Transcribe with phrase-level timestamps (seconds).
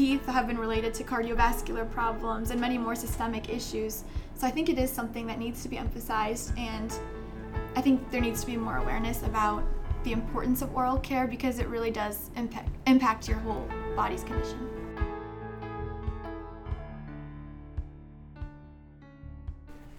[0.00, 4.04] teeth have been related to cardiovascular problems and many more systemic issues.
[4.34, 6.90] So I think it is something that needs to be emphasized, and
[7.76, 9.62] I think there needs to be more awareness about
[10.04, 14.70] the importance of oral care because it really does impact, impact your whole body's condition.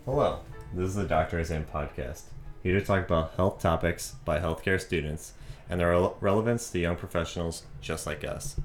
[0.06, 0.40] Hello,
[0.74, 2.24] this is the Doctors In podcast,
[2.64, 5.34] here to talk about health topics by healthcare students
[5.70, 8.60] and their relevance to young professionals just like us.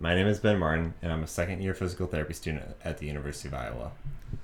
[0.00, 3.06] My name is Ben Martin, and I'm a second year physical therapy student at the
[3.06, 3.90] University of Iowa.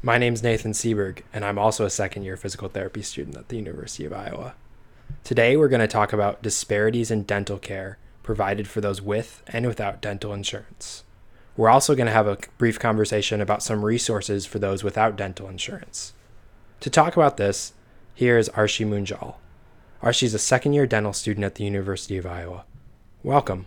[0.03, 3.57] My name's Nathan Seberg, and I'm also a second year physical therapy student at the
[3.57, 4.55] University of Iowa.
[5.23, 9.65] Today, we're going to talk about disparities in dental care provided for those with and
[9.65, 11.05] without dental insurance.
[11.57, 15.49] We're also going to have a brief conversation about some resources for those without dental
[15.49, 16.15] insurance.
[16.81, 17.75] To talk about this,
[18.13, 19.37] here is Arshi Munjal.
[20.03, 22.65] Arshi is a second year dental student at the University of Iowa.
[23.23, 23.67] Welcome.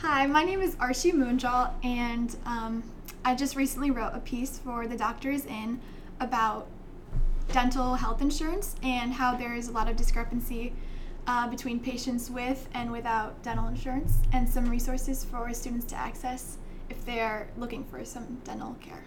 [0.00, 2.82] Hi, my name is Arshi Munjal, and um,
[3.24, 5.80] I just recently wrote a piece for The Doctors In
[6.20, 6.66] about
[7.50, 10.74] dental health insurance and how there is a lot of discrepancy
[11.26, 16.58] uh, between patients with and without dental insurance, and some resources for students to access
[16.90, 19.04] if they're looking for some dental care.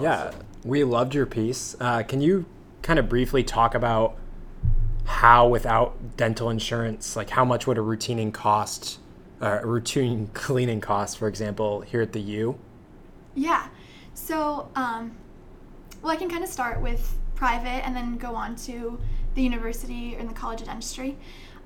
[0.00, 0.32] Yeah,
[0.64, 1.76] we loved your piece.
[1.78, 2.44] Uh, can you
[2.82, 4.16] kind of briefly talk about
[5.04, 8.98] how, without dental insurance, like how much would a routining cost,
[9.42, 12.58] uh, routine cleaning costs, for example, here at the U?
[13.34, 13.68] Yeah.
[14.14, 15.16] So, um,
[16.00, 18.98] well, I can kind of start with private and then go on to
[19.34, 21.16] the university or the college of dentistry.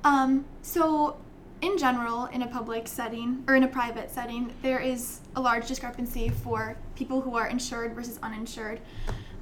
[0.05, 1.19] Um, so,
[1.61, 5.67] in general, in a public setting or in a private setting, there is a large
[5.67, 8.81] discrepancy for people who are insured versus uninsured.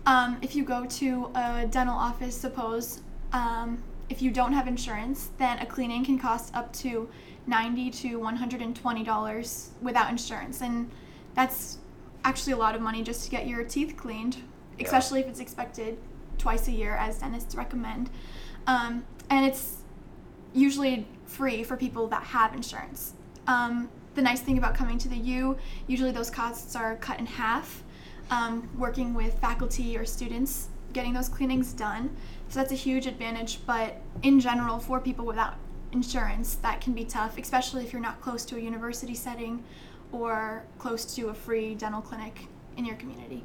[0.07, 3.01] Um, if you go to a dental office, suppose
[3.33, 7.09] um, if you don't have insurance, then a cleaning can cost up to
[7.47, 10.91] 90 to 120 dollars without insurance, and
[11.35, 11.79] that's
[12.25, 14.39] actually a lot of money just to get your teeth cleaned,
[14.81, 15.99] especially if it's expected
[16.39, 18.11] twice a year, as dentists recommend.
[18.67, 19.79] Um, and it's
[20.53, 23.15] usually free for people that have insurance.
[23.47, 27.27] Um, the nice thing about coming to the U, usually those costs are cut in
[27.27, 27.83] half.
[28.31, 32.17] Um, working with faculty or students, getting those cleanings done.
[32.49, 33.59] So that's a huge advantage.
[33.67, 35.57] But in general, for people without
[35.93, 39.63] insurance, that can be tough, especially if you're not close to a university setting
[40.13, 42.47] or close to a free dental clinic
[42.77, 43.45] in your community.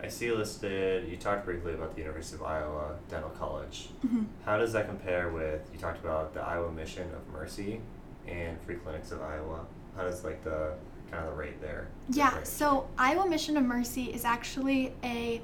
[0.00, 3.88] I see listed, you talked briefly about the University of Iowa Dental College.
[4.06, 4.26] Mhm.
[4.44, 7.80] How does that compare with, you talked about the Iowa Mission of Mercy
[8.28, 9.64] and Free Clinics of Iowa?
[9.96, 10.74] How does like the,
[11.10, 11.88] kind of the rate there?
[12.10, 15.40] Yeah, so Iowa Mission of Mercy is actually a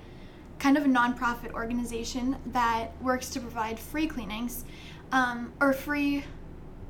[0.61, 4.65] kind of a nonprofit organization that works to provide free cleanings
[5.11, 6.23] um, or free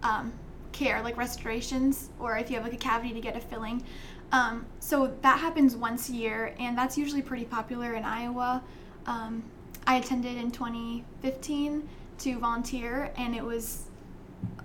[0.02, 0.32] um,
[0.72, 3.82] care, like restorations, or if you have like a cavity to get a filling.
[4.32, 8.62] Um, so that happens once a year, and that's usually pretty popular in Iowa.
[9.06, 9.44] Um,
[9.86, 11.88] I attended in 2015
[12.18, 13.84] to volunteer, and it was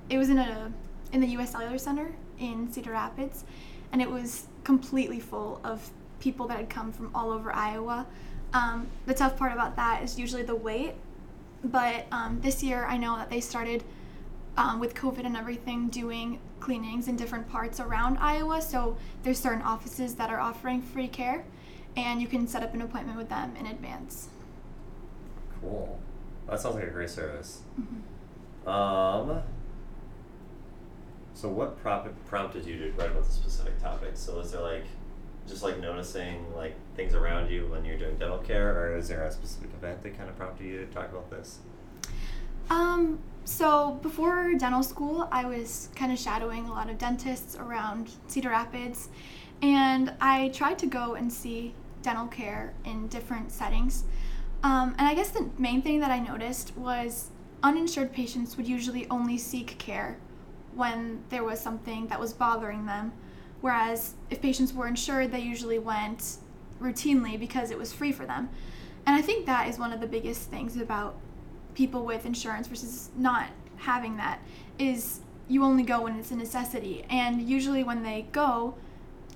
[0.10, 0.72] it was in a
[1.14, 1.52] in the U.S.
[1.52, 3.46] Cellular Center in Cedar Rapids,
[3.92, 5.90] and it was completely full of
[6.26, 8.08] people that had come from all over Iowa.
[8.52, 10.94] Um, the tough part about that is usually the wait,
[11.64, 13.84] but um, this year I know that they started
[14.58, 18.60] um, with COVID and everything doing cleanings in different parts around Iowa.
[18.60, 21.46] So there's certain offices that are offering free care,
[21.96, 24.30] and you can set up an appointment with them in advance.
[25.62, 26.00] Cool.
[26.48, 27.62] That sounds like a great service.
[27.80, 28.68] Mhm.
[28.68, 29.44] Um.
[31.36, 34.12] So what prompt, prompted you to write about the specific topic?
[34.16, 34.86] So is there like,
[35.48, 39.24] just like noticing like things around you when you're doing dental care, or is there
[39.24, 41.60] a specific event that kind of prompted you to talk about this?
[42.70, 48.10] Um, so before dental school, I was kind of shadowing a lot of dentists around
[48.28, 49.10] Cedar Rapids,
[49.62, 54.04] and I tried to go and see dental care in different settings.
[54.64, 57.30] Um, and I guess the main thing that I noticed was
[57.62, 60.18] uninsured patients would usually only seek care
[60.74, 63.14] when there was something that was bothering them,
[63.66, 66.38] whereas if patients were insured, they usually went
[66.80, 68.48] routinely because it was free for them.
[69.08, 71.16] And I think that is one of the biggest things about
[71.74, 73.48] people with insurance versus not
[73.78, 74.40] having that
[74.78, 77.08] is you only go when it's a necessity.
[77.10, 78.76] And usually when they go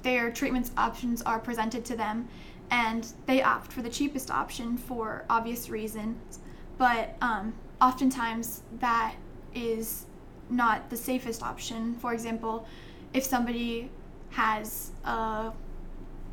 [0.04, 2.30] their treatment options are presented to them
[2.70, 6.38] and they opt for the cheapest option for obvious reasons.
[6.78, 9.16] But um, oftentimes that
[9.56, 10.06] is
[10.52, 11.96] not the safest option.
[11.96, 12.68] For example
[13.12, 13.90] if somebody
[14.31, 15.52] has a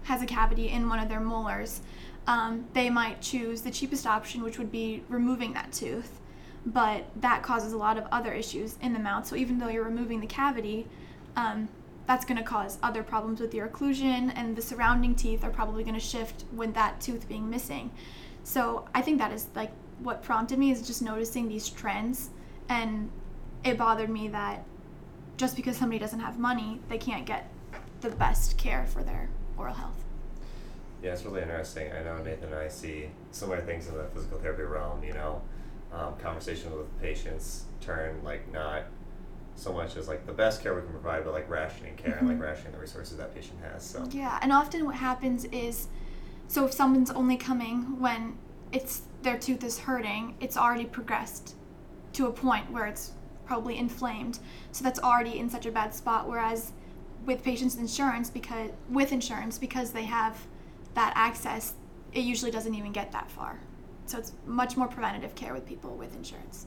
[0.05, 1.81] has a cavity in one of their molars
[2.27, 6.21] um, they might choose the cheapest option, which would be removing that tooth.
[6.65, 9.27] But that causes a lot of other issues in the mouth.
[9.27, 10.87] So even though you're removing the cavity,
[11.37, 11.69] um,
[12.07, 15.85] that's going to cause other problems with your occlusion, and the surrounding teeth are probably
[15.85, 17.91] going to shift with that tooth being missing.
[18.43, 19.71] So I think that is like
[20.01, 22.31] what prompted me is just noticing these trends,
[22.69, 23.11] and
[23.65, 24.65] it bothered me that
[25.37, 27.49] just because somebody doesn't have money, they can't get
[28.01, 30.05] the best care for their oral health.
[31.03, 31.93] Yeah, it's really interesting.
[31.93, 35.05] I know Nathan and I see similar things in the physical therapy realm.
[35.05, 35.43] You know,
[35.93, 38.85] um, conversations with patients turn like not
[39.55, 42.29] so much as like the best care we can provide, but like rationing care and
[42.29, 43.85] like rationing the resources that patient has.
[43.85, 45.89] So Yeah, and often what happens is,
[46.49, 48.37] so if someone's only coming when
[48.73, 51.55] it's their tooth is hurting, it's already progressed
[52.13, 53.13] to a point where it's
[53.47, 54.39] probably inflamed.
[54.73, 56.29] So that's already in such a bad spot.
[56.29, 56.73] Whereas
[57.25, 60.47] with patients' insurance, because with insurance, because they have
[60.95, 61.75] that access,
[62.13, 63.61] it usually doesn't even get that far.
[64.07, 66.67] So it's much more preventative care with people with insurance.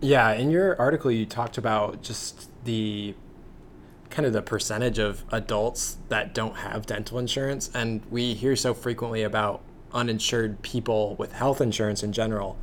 [0.00, 3.14] Yeah, in your article, you talked about just the
[4.10, 7.70] kind of the percentage of adults that don't have dental insurance.
[7.74, 12.58] And we hear so frequently about uninsured people with health insurance in general.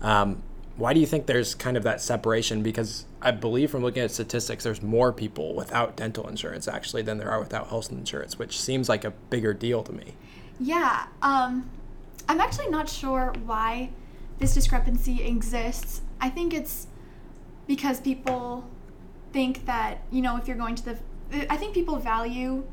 [0.00, 0.42] Um,
[0.78, 2.62] why do you think there's kind of that separation?
[2.62, 7.18] Because I believe from looking at statistics, there's more people without dental insurance actually than
[7.18, 10.14] there are without health insurance, which seems like a bigger deal to me.
[10.60, 11.68] Yeah, um,
[12.28, 13.90] I'm actually not sure why
[14.38, 16.02] this discrepancy exists.
[16.20, 16.86] I think it's
[17.66, 18.64] because people
[19.32, 20.98] think that, you know, if you're going to the,
[21.52, 22.64] I think people value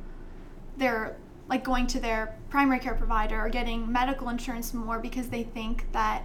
[0.78, 1.18] their,
[1.50, 5.92] like going to their primary care provider or getting medical insurance more because they think
[5.92, 6.24] that,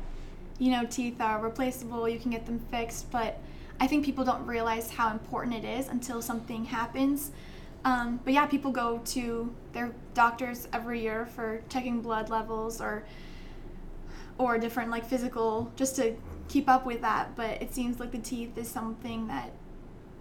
[0.60, 3.10] you know, teeth are replaceable, you can get them fixed.
[3.10, 3.40] But
[3.80, 7.32] I think people don't realize how important it is until something happens.
[7.84, 13.04] Um, but yeah, people go to their doctors every year for checking blood levels or
[14.36, 16.14] or different like physical just to
[16.48, 17.34] keep up with that.
[17.36, 19.50] But it seems like the teeth is something that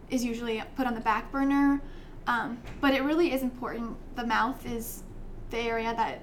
[0.09, 1.81] is usually put on the back burner.
[2.27, 3.97] Um, but it really is important.
[4.15, 5.03] The mouth is
[5.49, 6.21] the area that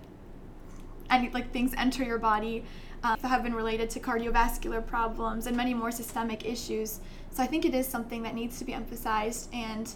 [1.11, 2.65] any like things enter your body
[3.03, 7.01] um, have been related to cardiovascular problems and many more systemic issues.
[7.31, 9.93] So I think it is something that needs to be emphasized and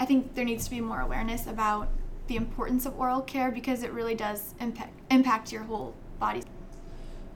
[0.00, 1.88] I think there needs to be more awareness about
[2.26, 6.42] the importance of oral care because it really does impact impact your whole body.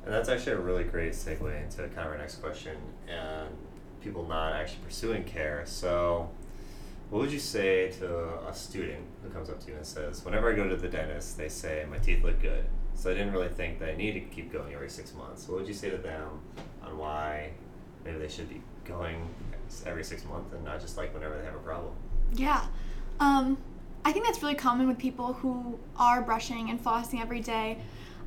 [0.04, 2.76] And that's actually a really great segue into kind of our next question
[3.06, 3.48] and
[4.02, 5.62] people not actually pursuing care.
[5.66, 6.30] So,
[7.10, 10.52] what would you say to a student who comes up to you and says, Whenever
[10.52, 12.64] I go to the dentist, they say my teeth look good.
[12.94, 15.48] So, I didn't really think that I need to keep going every six months.
[15.48, 16.40] What would you say to them
[16.82, 17.50] on why
[18.04, 19.28] maybe they should be going
[19.86, 21.92] every six months and not just like whenever they have a problem?
[22.32, 22.66] Yeah.
[23.20, 23.56] Um,
[24.04, 27.78] I think that's really common with people who are brushing and flossing every day.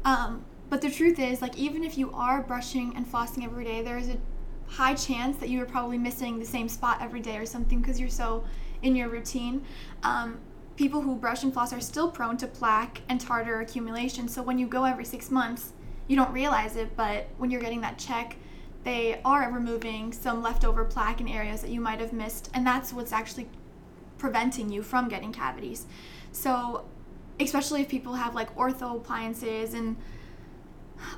[0.06, 3.82] Um, but the truth is, like, even if you are brushing and flossing every day,
[3.82, 4.18] there is a
[4.68, 8.00] high chance that you are probably missing the same spot every day or something because
[8.00, 8.44] you're so
[8.82, 9.64] in your routine.
[10.04, 10.40] Um,
[10.76, 14.28] people who brush and floss are still prone to plaque and tartar accumulation.
[14.28, 15.74] So when you go every six months,
[16.08, 18.38] you don't realize it, but when you're getting that check,
[18.84, 22.92] they are removing some leftover plaque in areas that you might have missed, and that's
[22.92, 23.48] what's actually
[24.18, 25.86] preventing you from getting cavities.
[26.32, 26.86] So,
[27.40, 29.98] especially if people have like ortho appliances and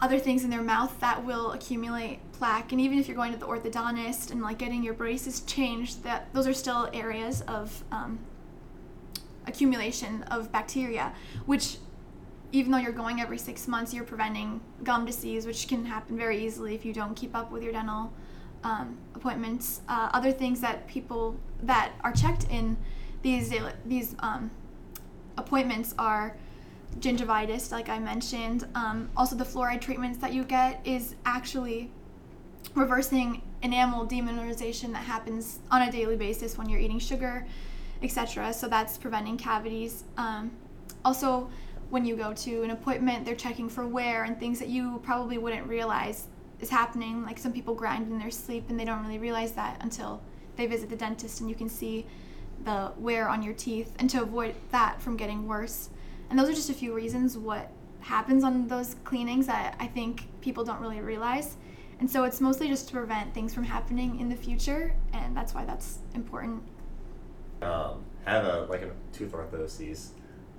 [0.02, 2.72] other things in their mouth that will accumulate plaque.
[2.72, 6.34] And even if you're going to the orthodontist and like getting your braces changed that
[6.34, 8.20] those are still areas of um,
[9.46, 11.14] accumulation of bacteria
[11.46, 11.78] which
[12.54, 16.46] even though you're going every six months you're preventing gum disease which can happen very
[16.46, 18.14] easily if you don't keep up with your dental
[18.64, 19.82] um, appointments.
[19.88, 22.78] Uh, other things that people that are checked in
[23.22, 23.54] these
[23.86, 24.52] these um,
[25.38, 26.38] appointments are
[27.00, 28.68] gingivitis, like I mentioned.
[28.76, 31.92] Um, also, the fluoride treatments that you get is actually
[32.76, 37.46] reversing enamel demineralization that happens on a daily basis when you're eating sugar,
[38.02, 38.54] etc.
[38.54, 40.04] So that's preventing cavities.
[40.18, 40.52] Um,
[41.06, 41.50] also,
[41.90, 45.38] when you go to an appointment, they're checking for wear and things that you probably
[45.38, 46.28] wouldn't realize
[46.60, 47.24] is happening.
[47.24, 50.22] Like some people grind in their sleep and they don't really realize that until
[50.56, 52.06] they visit the dentist and you can see
[52.66, 55.90] the wear on your teeth and to avoid that from getting worse.
[56.34, 60.28] And those are just a few reasons what happens on those cleanings that I think
[60.42, 61.58] people don't really realize.
[62.00, 65.54] And so it's mostly just to prevent things from happening in the future, and that's
[65.54, 66.64] why that's important.
[67.62, 70.08] Um, I have a like a tooth orthosis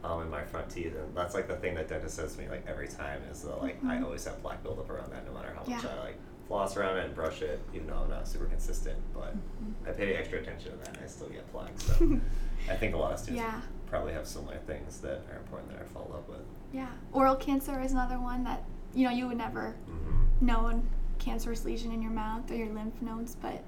[0.05, 2.49] um, in my front teeth, and that's like the thing that dentist says to me
[2.49, 3.91] like every time is that like mm-hmm.
[3.91, 6.99] I always have plaque buildup around that, no matter how much I like floss around
[6.99, 9.01] it and brush it, even though I'm not super consistent.
[9.13, 9.89] But mm-hmm.
[9.89, 11.81] I pay extra attention to that, and I still get plaque.
[11.81, 12.21] So
[12.71, 13.61] I think a lot of students yeah.
[13.95, 16.41] Probably have similar things that are important that I follow up with.
[16.73, 20.45] Yeah, oral cancer is another one that you know you would never mm-hmm.
[20.45, 20.81] know a
[21.23, 23.63] cancerous lesion in your mouth or your lymph nodes, but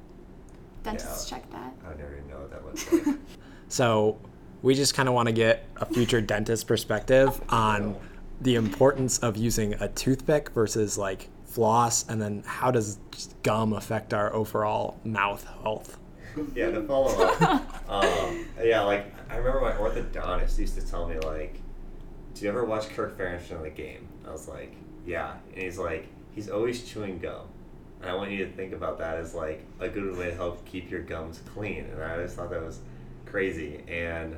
[0.82, 1.38] dentists Yeah.
[1.38, 1.72] check that.
[1.86, 3.16] I never even know what that looks like.
[3.68, 4.16] So
[4.62, 7.96] we just kind of want to get a future dentist perspective on
[8.40, 12.98] the importance of using a toothpick versus like floss, and then how does
[13.42, 15.98] gum affect our overall mouth health?
[16.54, 17.90] Yeah, the follow up.
[17.90, 21.54] um, yeah, like I remember my orthodontist used to tell me like,
[22.34, 24.74] "Do you ever watch Kirk Ferentz in the game?" I was like,
[25.06, 27.46] "Yeah," and he's like, "He's always chewing gum."
[28.02, 30.64] And I want you to think about that as like a good way to help
[30.66, 31.84] keep your gums clean.
[31.92, 32.80] And I always thought that was
[33.24, 33.82] crazy.
[33.88, 34.36] And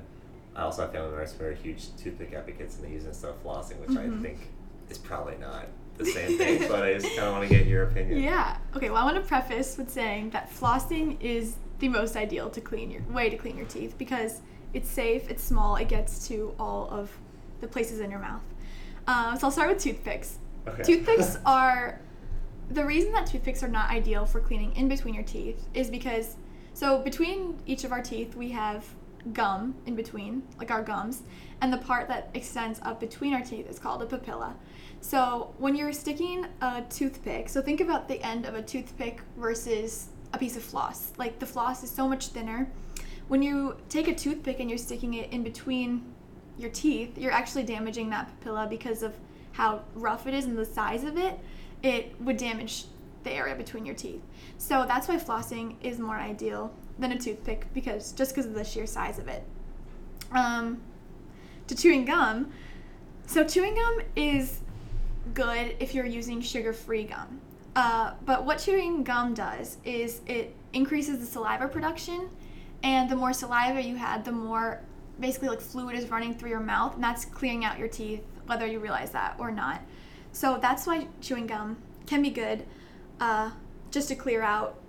[0.55, 3.43] I also have family members who are huge toothpick advocates and they use instead of
[3.45, 4.19] flossing, which Mhm.
[4.21, 4.39] I think
[4.91, 6.69] is probably not the same thing.
[6.69, 8.23] but I just kind of want to get your opinion.
[8.23, 8.57] Yeah.
[8.77, 8.91] Okay.
[8.91, 12.91] Well, I want to preface with saying that flossing is the most ideal to clean
[12.91, 14.41] your way to clean your teeth because
[14.73, 17.11] it's safe, it's small, it gets to all of
[17.61, 18.43] the places in your mouth.
[19.07, 20.39] Um, so I'll start with toothpicks.
[20.67, 20.83] Okay.
[20.83, 22.01] Toothpicks are
[22.71, 26.37] the reason that toothpicks are not ideal for cleaning in between your teeth is because
[26.75, 28.85] so between each of our teeth we have
[29.33, 31.23] gum in between, like our gums,
[31.61, 34.55] and the part that extends up between our teeth is called a papilla.
[35.01, 40.09] So when you're sticking a toothpick, so think about the end of a toothpick versus
[40.33, 41.13] a piece of floss.
[41.17, 42.71] Like the floss is so much thinner.
[43.29, 46.05] When you take a toothpick and you're sticking it in between
[46.57, 49.15] your teeth, you're actually damaging that papilla because of
[49.53, 51.39] how rough it is and the size of it.
[51.83, 52.85] It would damage
[53.25, 54.23] the area between your teeth.
[54.57, 58.65] So that's why flossing is more ideal than a toothpick because just because of the
[58.65, 59.45] sheer size of it.
[60.33, 60.81] Um,
[61.67, 62.53] to chewing gum.
[63.27, 64.61] So chewing gum is
[65.35, 67.41] good if you're using sugar-free gum.
[67.79, 72.29] Uh, but what chewing gum does is it increases the saliva production,
[72.83, 74.81] and the more saliva you had, the more
[75.21, 78.67] basically like fluid is running through your mouth, and that's clearing out your teeth, whether
[78.67, 79.81] you realize that or not.
[80.33, 82.67] So that's why chewing gum can be good,
[83.21, 83.53] uh,
[83.93, 84.81] just to clear out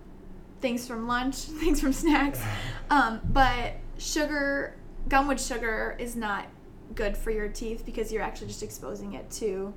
[0.60, 2.41] things from lunch, things from snacks.
[2.89, 4.75] Um, but sugar,
[5.08, 6.48] gum with sugar is not
[6.96, 9.75] good for your teeth because you're actually just exposing it to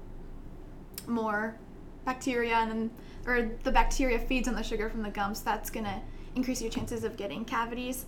[1.07, 1.59] more
[2.05, 2.91] bacteria and then
[3.27, 6.01] or the bacteria feeds on the sugar from the gum so that's going to
[6.35, 8.07] increase your chances of getting cavities.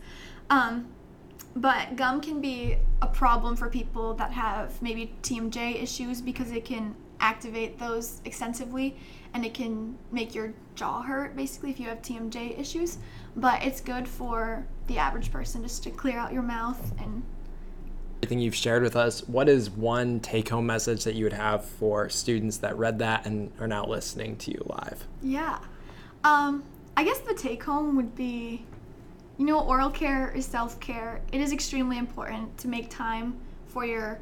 [0.51, 0.89] Um,
[1.57, 6.65] but gum can be a problem for people that have maybe tmj issues because it
[6.65, 8.97] can activate those extensively
[9.35, 12.99] and it can make your jaw hurt basically if you have tmj issues.
[13.37, 17.23] But it's good for the average person just to clear out your mouth and
[18.25, 21.63] Everything you've shared with us, what is one take home message that you would have
[21.63, 25.05] for students that read that and are now listening to you live?
[25.23, 25.59] Yeah.
[26.25, 26.65] Um,
[26.97, 28.65] I guess the take home would be
[29.37, 31.21] you know, oral care is self care.
[31.33, 34.21] It is extremely important to make time for your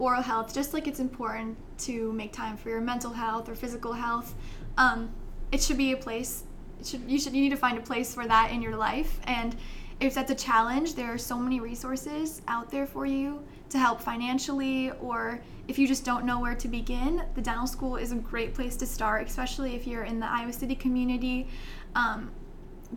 [0.00, 3.92] oral health, just like it's important to make time for your mental health or physical
[3.92, 4.34] health.
[4.78, 5.10] Um,
[5.52, 6.42] it should be a place.
[6.84, 9.20] Should you should you need to find a place for that in your life.
[9.28, 9.54] And
[10.00, 14.00] if that's a challenge, there are so many resources out there for you to help
[14.00, 18.16] financially, or if you just don't know where to begin, the dental school is a
[18.16, 21.48] great place to start, especially if you're in the Iowa City community.
[21.94, 22.30] Um,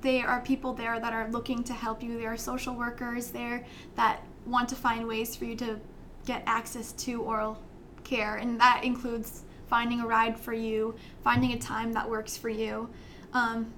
[0.01, 2.17] there are people there that are looking to help you.
[2.17, 5.79] There are social workers there that want to find ways for you to
[6.25, 7.57] get access to oral
[8.03, 12.49] care, and that includes finding a ride for you, finding a time that works for
[12.49, 12.89] you.
[13.33, 13.73] Um,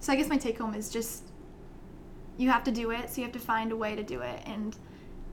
[0.00, 1.23] so I guess my take home is just
[2.36, 4.40] you have to do it, so you have to find a way to do it,
[4.44, 4.76] and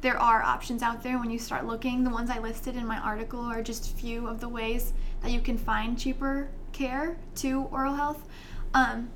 [0.02, 2.04] there are options out there when you start looking.
[2.04, 5.32] The ones I listed in my article are just a few of the ways that
[5.32, 8.28] you can find cheaper care to oral health.
[8.74, 9.10] Um,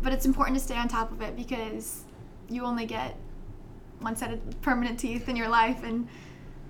[0.00, 2.04] but it's important to stay on top of it because
[2.48, 3.16] you only get
[3.98, 6.08] one set of permanent teeth in your life, and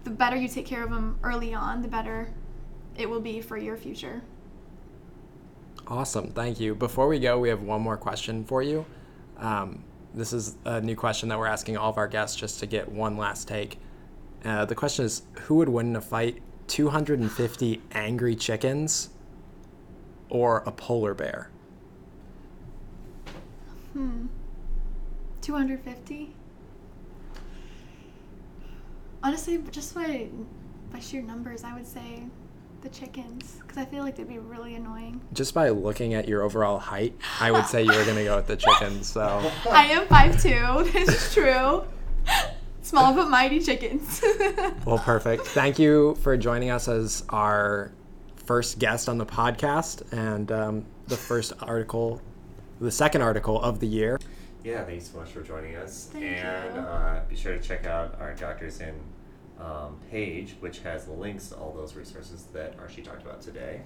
[0.04, 2.32] the better you take care of them early on, the better
[2.96, 4.22] it will be for your future.
[5.86, 6.74] Awesome, thank you.
[6.74, 8.84] Before we go, we have one more question for you.
[9.36, 9.84] Um,
[10.18, 12.90] this is a new question that we're asking all of our guests just to get
[12.90, 13.78] one last take.
[14.44, 19.10] Uh, the question is Who would win in a fight 250 angry chickens
[20.28, 21.50] or a polar bear?
[23.92, 24.26] Hmm.
[25.40, 26.34] 250?
[29.22, 30.28] Honestly, just by,
[30.92, 32.24] by sheer numbers, I would say
[32.82, 35.20] the chickens because I feel like they'd be really annoying.
[35.32, 38.36] Just by looking at your overall height, I would say you were going to go
[38.36, 39.06] with the chickens.
[39.08, 40.92] So, I am 5'2.
[40.98, 41.84] This is true.
[42.82, 44.22] Small but mighty chickens.
[44.86, 45.46] well, perfect.
[45.46, 47.92] Thank you for joining us as our
[48.36, 52.22] first guest on the podcast and um, the first article,
[52.80, 54.18] the second article of the year.
[54.64, 56.08] Yeah, thanks so much for joining us.
[56.12, 56.80] Thank and you.
[56.80, 58.94] Uh, be sure to check out our Doctors In
[59.60, 63.82] um, page, which has the links to all those resources that Arshi talked about today.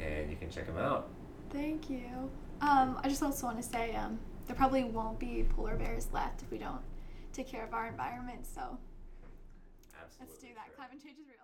[0.00, 1.08] And you can check them out.
[1.50, 2.30] Thank you.
[2.60, 6.42] Um, I just also want to say um, there probably won't be polar bears left
[6.42, 6.80] if we don't
[7.32, 8.46] take care of our environment.
[8.46, 8.78] So
[10.00, 10.20] Absolutely.
[10.20, 10.66] let's do that.
[10.66, 10.74] true.
[10.76, 11.39] Climate change is real.